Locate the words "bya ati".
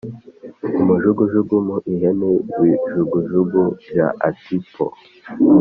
3.81-4.55